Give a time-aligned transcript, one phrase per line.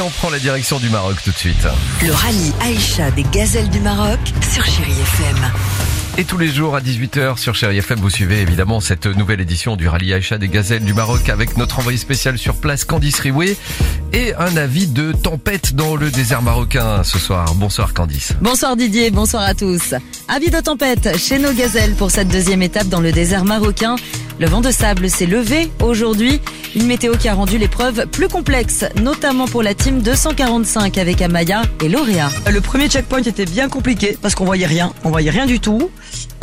[0.00, 1.68] Et on prend la direction du Maroc tout de suite.
[2.02, 4.18] Le rallye Aïcha des gazelles du Maroc
[4.50, 5.52] sur Chérie FM.
[6.16, 9.76] Et tous les jours à 18h sur Chérie FM, vous suivez évidemment cette nouvelle édition
[9.76, 13.58] du rallye Aïcha des Gazelles du Maroc avec notre envoyé spécial sur place Candice Rioué
[14.14, 17.54] et un avis de tempête dans le désert marocain ce soir.
[17.54, 18.32] Bonsoir Candice.
[18.40, 19.94] Bonsoir Didier, bonsoir à tous.
[20.28, 23.96] Avis de tempête chez nos gazelles pour cette deuxième étape dans le désert marocain.
[24.40, 26.40] Le vent de sable s'est levé aujourd'hui.
[26.74, 31.60] Une météo qui a rendu l'épreuve plus complexe, notamment pour la team 245 avec Amaya
[31.84, 32.30] et Lauréat.
[32.50, 35.90] Le premier checkpoint était bien compliqué parce qu'on voyait rien, on voyait rien du tout.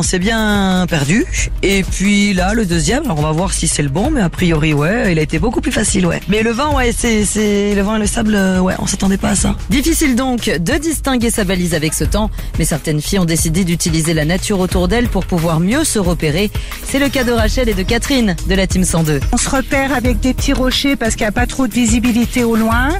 [0.00, 1.26] On s'est bien perdu.
[1.64, 4.28] Et puis là, le deuxième, alors on va voir si c'est le bon, mais a
[4.28, 6.20] priori, ouais, il a été beaucoup plus facile, ouais.
[6.28, 9.30] Mais le vent, ouais, c'est, le vent et le sable, euh, ouais, on s'attendait pas
[9.30, 9.56] à ça.
[9.70, 14.14] Difficile donc de distinguer sa balise avec ce temps, mais certaines filles ont décidé d'utiliser
[14.14, 16.52] la nature autour d'elles pour pouvoir mieux se repérer.
[16.84, 19.20] C'est le cas de Rachel et de Catherine de la team 102.
[19.32, 22.44] On se repère avec des petits rochers parce qu'il n'y a pas trop de visibilité
[22.44, 22.90] au loin.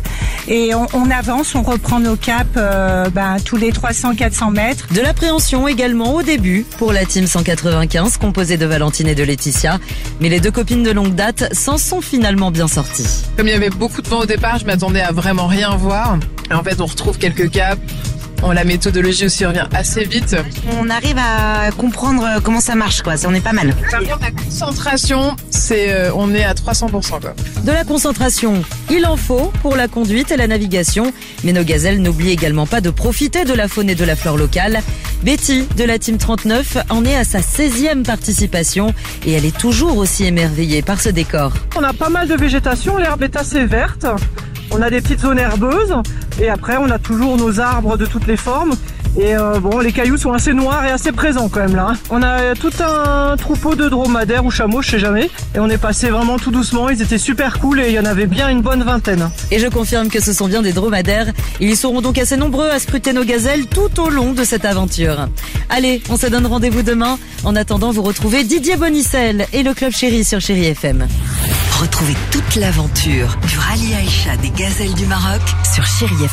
[0.48, 4.86] Et on, on avance, on reprend nos caps euh, ben, tous les 300-400 mètres.
[4.92, 9.78] De l'appréhension également au début pour la team 195 composée de Valentine et de Laetitia,
[10.20, 13.06] mais les deux copines de longue date s'en sont finalement bien sorties.
[13.36, 16.18] Comme il y avait beaucoup de vent au départ, je m'attendais à vraiment rien voir.
[16.50, 17.78] Et en fait, on retrouve quelques caps.
[18.40, 20.36] Bon, la méthodologie aussi revient assez vite.
[20.78, 23.14] On arrive à comprendre euh, comment ça marche, quoi.
[23.26, 23.74] On est pas mal.
[23.90, 27.34] Par contre, la concentration, c'est, euh, on est à 300%, quoi.
[27.64, 32.00] De la concentration, il en faut pour la conduite et la navigation, mais nos gazelles
[32.00, 34.82] n'oublient également pas de profiter de la faune et de la flore locale.
[35.24, 38.94] Betty de la Team 39 en est à sa 16e participation
[39.26, 41.52] et elle est toujours aussi émerveillée par ce décor.
[41.76, 44.06] On a pas mal de végétation, l'herbe est assez verte.
[44.70, 45.94] On a des petites zones herbeuses
[46.40, 48.74] et après on a toujours nos arbres de toutes les formes.
[49.18, 51.88] Et euh, bon, les cailloux sont assez noirs et assez présents quand même là.
[51.90, 51.96] hein.
[52.10, 55.28] On a tout un troupeau de dromadaires ou chameaux, je sais jamais.
[55.56, 56.88] Et on est passé vraiment tout doucement.
[56.88, 59.28] Ils étaient super cool et il y en avait bien une bonne vingtaine.
[59.50, 61.32] Et je confirme que ce sont bien des dromadaires.
[61.58, 65.26] Ils seront donc assez nombreux à scruter nos gazelles tout au long de cette aventure.
[65.68, 67.18] Allez, on se donne rendez-vous demain.
[67.44, 71.08] En attendant, vous retrouvez Didier Bonicel et le Club Chéri sur Chéri FM.
[71.80, 76.28] Retrouvez toute l'aventure du rallye Aïcha des gazelles du Maroc sur Chérie FM.